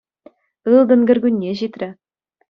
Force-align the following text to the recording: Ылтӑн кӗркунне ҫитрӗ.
Ылтӑн 0.71 1.01
кӗркунне 1.09 1.49
ҫитрӗ. 1.59 1.89